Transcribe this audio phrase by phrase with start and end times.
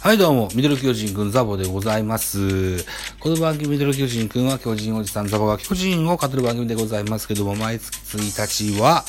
[0.00, 2.84] はい、どうも、ミドル巨人くんザボでございます。
[3.20, 9.04] この番組、ミドル巨人くんは巨人おじさんザボが巨人を語る番組でございますけども、毎月1日は、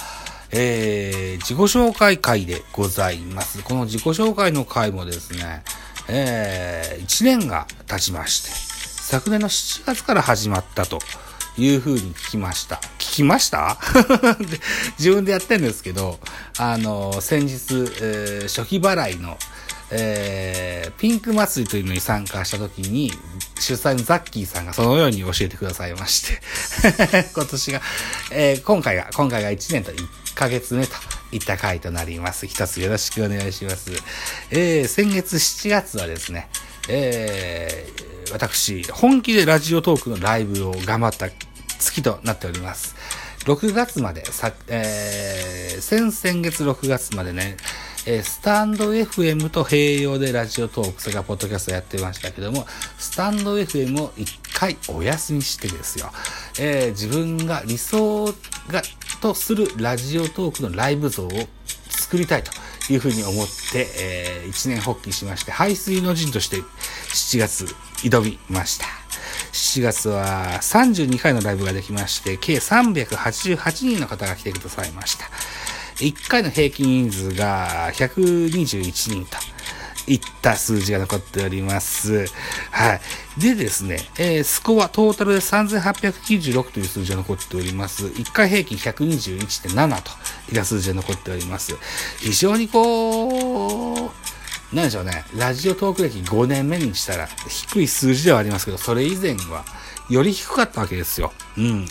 [0.52, 3.64] えー、自己紹介会でございます。
[3.64, 5.64] この自己紹介の会もですね、
[6.10, 11.00] えー、1年が経ちまして、昨年の7月から始まったと
[11.58, 12.76] いうふうに聞きました。
[13.00, 13.78] 聞きました？
[15.00, 16.20] 自分でやってるんですけど、
[16.58, 19.38] あの、先日、えー初期払いの、
[19.92, 23.12] えーピンク祭りというのに参加した時に、
[23.60, 26.42] 主催のザッキーさんがそのように教えてくださいまして、
[27.34, 27.82] 今年が、
[28.32, 30.94] えー今回が、今回が1年と1ヶ月目と
[31.32, 32.46] いった回となります。
[32.46, 33.92] 一つよろしくお願いします。
[34.52, 36.50] えー先月7月はですね、
[36.88, 41.28] えー私、本気でラジオトークのライブを頑張った
[41.80, 42.96] 月となっております。
[43.46, 47.58] 6月まで、さ、えー先々月6月までね、
[48.06, 52.66] えースタンド FM と併用でラジオトーク、それからポッドキャストやってましたけども、
[53.00, 56.12] スタンド FM を一回お休みしてですよ、
[56.60, 58.28] えー自分が理想
[58.68, 58.84] が、
[59.22, 61.30] とするラジオトークのライブ像を
[61.90, 62.52] 作りたいと
[62.94, 67.66] いうふうに思って、えー一年発起しまして、排水の陣として7月
[68.04, 69.01] 挑みました。
[69.52, 75.26] 7月は32回のライブができまして、計388人の方が来てくださいました。
[75.98, 79.38] 1回の平均人数が121人と
[80.08, 82.26] いった数字が残っております。
[82.72, 83.02] はい。
[83.40, 88.06] でですね、えースコアトータルで3896という数字が残っております。
[88.06, 90.12] 1回平均121.7と
[90.50, 91.78] いった数字が残っております。
[92.20, 94.31] 非常にこう、
[94.74, 99.66] 何でしょうね、ラジオトーク歴5年目にしたら低い数字ではありますけど、それ以前は
[100.10, 101.34] より低かったわけですよ。
[101.58, 101.88] うん。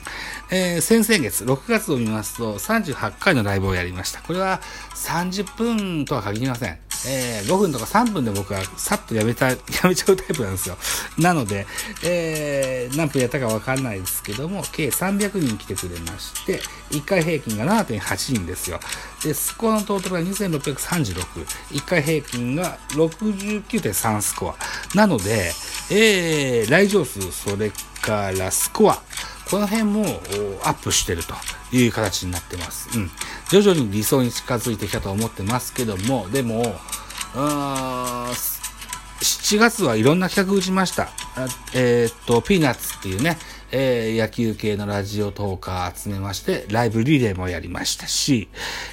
[0.50, 4.22] えー先々月、6月を見ますと38回のライブをやりました。
[4.22, 4.60] これは
[4.94, 6.78] 30分とは限りません。
[7.06, 10.76] えー5分とか3分で僕はさっとやめた、 やめちゃうタイプなんですよ。
[11.18, 11.66] なので、
[12.02, 16.60] えー何分やったかわかんないですけども、計300人来てくれまして、
[16.90, 18.80] 1回平均が7.8人ですよ。
[19.22, 21.24] で、スコアのトータルが2636。
[21.72, 24.96] 1回平均が69.3スコア。
[24.96, 25.52] なので、
[25.90, 29.02] えー来場数、それからスコア、
[29.50, 30.04] この辺も
[30.62, 31.34] アップしてると
[31.72, 32.88] いう形になってます。
[32.94, 33.10] うん。
[33.50, 36.62] 徐々に理想に近づいてきたと思ってますけども、でも、
[37.34, 41.08] 7月はいろんな企画打ちました。
[41.74, 43.38] えーっと、ピーナッツっていうね、
[43.72, 48.48] えー野球系のラジオトーカー集めまして、ライブリレーもやりましたし、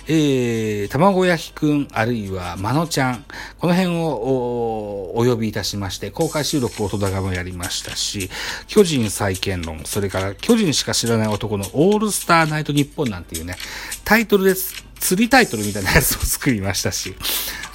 [0.08, 3.26] えー、卵焼きくん、あるいはまのちゃん、
[3.60, 8.30] この辺をお呼びいたしまして、公開収録音高もやりましたし、
[8.68, 13.56] 巨人再建論、それから巨人しか知らない男のオールスターナイト日本なんていうね、
[14.04, 14.86] タイトルです。
[15.00, 17.16] 釣りタイトルみたいなやつを作りましたし、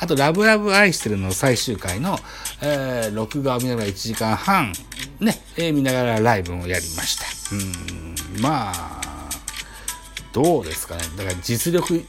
[0.03, 2.19] あと、ラブラブ愛してるの最終回の、
[2.61, 4.73] えー録画を見ながら1時間半、
[5.21, 7.55] ね、えー見ながらライブをやりました。
[7.55, 9.01] うん、まあ、
[10.33, 11.05] どうですかね。
[11.17, 12.05] だから実力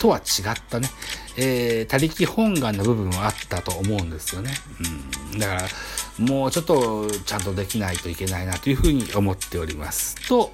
[0.00, 0.20] とは違
[0.50, 0.88] ったね、
[1.36, 4.50] えー、他力本願の部分はあったと思うんですよね。
[5.32, 5.62] うん、だから、
[6.18, 10.16] もうちょっとちゃんとできないといけないなというふうに思っております。
[10.26, 10.50] と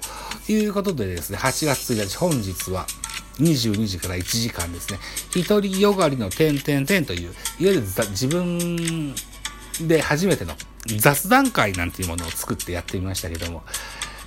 [0.47, 2.85] いうことでですね、8月1日本日は
[3.39, 4.99] 22時から1時間ですね、
[5.35, 9.13] 一人よがりの点々点という、いわゆる自分
[9.81, 10.53] で初めての
[10.97, 13.63] 雑談会なんていうものを作ってやってみましたけども、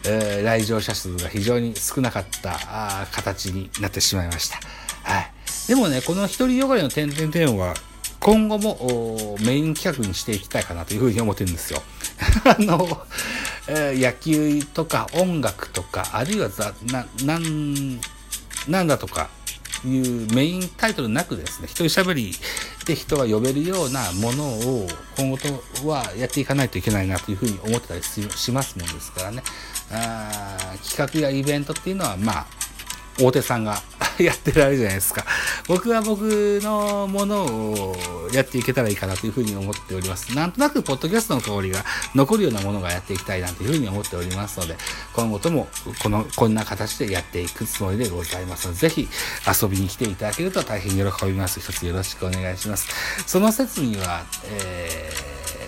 [0.04, 2.58] えー来場者数が非常に少なかった
[3.02, 4.58] あ形になってしまいました。
[5.02, 5.30] はい。
[5.69, 7.75] でもね、この一人よがりの点々点は、
[8.20, 11.82] 今後もメイン企画にしていきたいかなというふうに思ってるんですよ。
[12.44, 13.06] あの、
[13.69, 18.00] えー野球とか音楽とか、あるいはざな、なん、
[18.68, 19.30] なんだとか
[19.84, 22.32] いうメインタイトルなくですね、一人喋り
[22.86, 29.43] で人が呼べるようなものを今後とはやっていかないといけないなというふうに思ってたりししますもんですからね。
[29.90, 32.46] あー企画やイベントっていうのは、まあ、
[33.20, 33.82] 大手さんが
[34.25, 35.25] やってられるじゃないですか。
[35.67, 40.35] 僕は僕のものをやっていけたらいいかなというふうに思っております。
[40.35, 41.85] なんとなく、ポッドキャストの香りが
[42.15, 44.76] 残るようなものがやっていきたいなというふうに思っておりますので、
[45.12, 45.69] 今後とも、
[46.03, 49.09] この、こんな形でやっていくつもりでございますので、ぜひ
[49.47, 51.61] 遊びに来ていただけると大変喜びます。
[51.61, 52.88] 一つよろしくお願いします。
[53.26, 55.12] その説には、え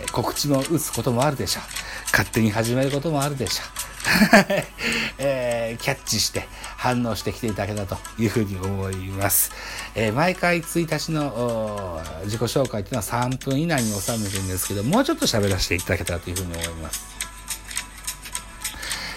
[0.06, 1.62] ー、告知も打つこともあるでしょう。
[2.11, 3.79] 勝手に始めることもあるでしょう。
[5.19, 9.52] えーキャッチして反応してきていただけたというふうに思います。
[9.94, 17.00] えー毎回1日の自己紹介というのは3分以内に収めてるんですけど、もうちょっと喋らせていただけたらというふうに思います。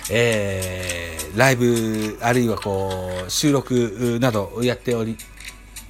[0.09, 5.17] えーライブ、あるいはこう、収録などやっており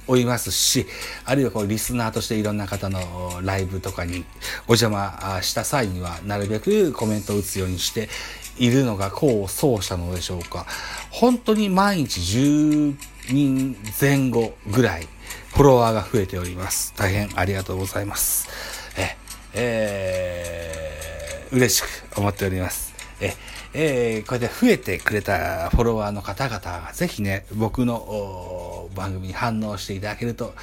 [0.06, 0.86] おりますし、
[1.24, 4.24] あるいはこうリスナーとしていろんな方のライブとかに
[4.68, 8.08] お邪魔した際には、なるべくコメントを打つようにして
[8.58, 10.66] いるのが功を奏したのでしょうか。
[11.10, 12.96] 本当に毎日10
[13.30, 15.08] 人前後ぐらい
[15.54, 16.92] フォロワーが増えております。
[16.96, 18.48] 大変ありがとうございます。
[18.96, 19.16] え、
[19.54, 22.94] えー、嬉しく思っております。
[23.20, 23.34] え、
[23.72, 30.54] えー、これで増えてくれたフォロワーの方々がぜひね、僕の番組に反応していただけると、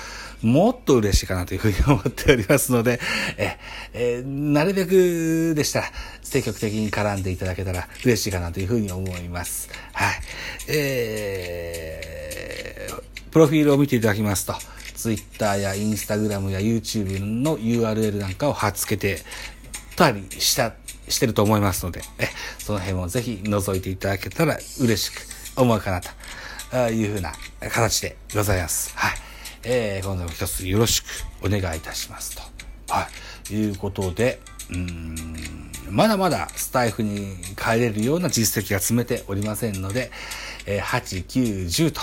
[0.41, 2.99] もっと嬉しいかなというふうに思っておりますので、
[3.37, 3.50] え、
[3.93, 5.88] えー、なるべくでしたら、
[6.21, 9.69] 積極的に絡んでいただけたら嬉しいかなというふうに思います。
[9.93, 10.13] はい。
[10.69, 14.53] えー、プロフィールを見ていただきますと、
[14.95, 19.19] Twitter や Instagram や YouTube の URL なんかを貼っつけて
[19.95, 20.73] たりした
[21.09, 22.27] してると思いますので、え、
[22.59, 25.21] その辺もぜひ覗いていただけたら嬉しく
[25.59, 26.01] 思うかな
[26.71, 27.33] というふうな
[27.69, 28.94] 形でございます。
[28.95, 29.11] はい。
[29.63, 31.05] えー、今度も一つよろしく
[31.44, 32.60] お願いいたしますと。
[32.91, 33.07] は
[33.49, 33.53] い。
[33.53, 34.39] いうことで、
[34.69, 40.11] うーん、まだまだスタイフに帰れるような実績が積めておりませんので、
[40.65, 42.01] えー、8、9、10と、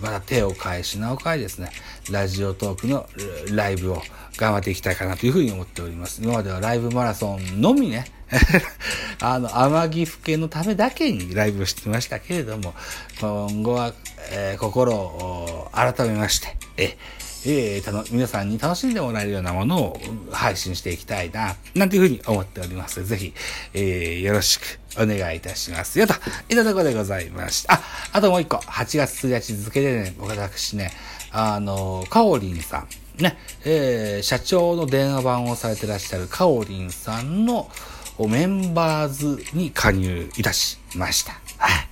[0.00, 1.70] まだ手を変え品を変えですね、
[2.10, 3.08] ラジオトークの
[3.52, 4.02] ライブを
[4.36, 6.22] 頑張っていきたいかなというふうに思っております。
[6.22, 8.06] 今まではライブマラソンのみね、
[9.20, 12.74] あの、天城府県のためだけにライブをしてましたけれども、
[13.20, 13.92] 今後は、
[14.30, 16.96] えー、心を改めまして、え、
[17.46, 20.00] えー、たの皆さんに楽しんでもらえるようなものを
[20.30, 23.04] 配信していきたいな、なんていうふうに思っております。
[23.04, 23.34] ぜひ、
[23.74, 26.14] えー、よろしくお願いいたしますよ、と
[26.48, 27.74] いたところでございました。
[27.74, 27.82] あ、
[28.12, 30.90] あともう一個、8月1日付でね、私ね、
[31.30, 32.86] あの、かおりんさ
[33.18, 37.70] ん、ね、えー、社長の電話番をされてらっしゃるかおりんさんの
[38.18, 41.32] メンバーズに加入いたしました。
[41.58, 41.88] はい。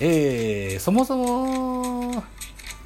[0.00, 1.93] えー、そもそも、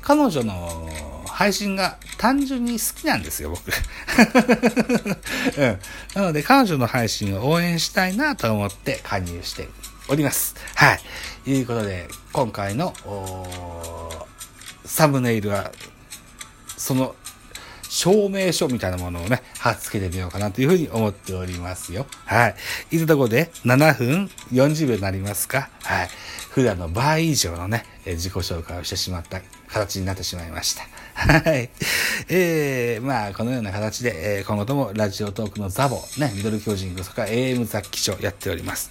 [0.09, 0.89] 彼女の
[1.27, 3.69] 配信が単純に好きなんですよ、僕。
[5.61, 5.79] うん。
[6.15, 9.69] なので、彼女の配信を応援したいなと思って加入して
[10.09, 10.55] おります。
[10.77, 11.01] はい。
[11.45, 12.95] ということで、今回の、
[14.87, 15.73] サムネイルは、
[16.79, 17.15] その
[17.89, 22.07] 証明書みたいなものをね、貼っつけてみようかなというふうに思っておりますよ。
[22.27, 22.57] はい。
[22.93, 25.71] いったところで7分40秒になりますか？
[25.83, 26.09] はい。
[26.51, 30.83] 普段の倍以上のね、自己紹介をしてしまった形になってしまいました。
[31.15, 31.71] はい。
[32.29, 38.91] えー、まあ、このような形で、えー、今後ともラジオトークのザボ、ね、ミドル巨人そか AM 雑記書やっております。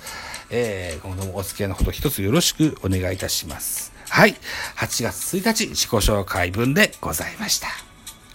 [0.50, 3.92] えー、今後ともお付き合いのほど一つよろしくお願いいたします。
[4.10, 4.36] はい。
[4.78, 7.68] 8月1日自己紹介文でございました。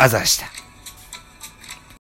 [0.03, 0.62] あざした。